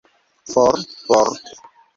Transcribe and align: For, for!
For, 0.51 0.73
for! 1.05 1.25